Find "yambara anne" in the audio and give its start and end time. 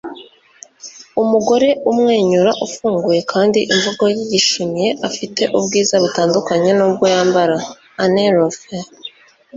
7.13-8.23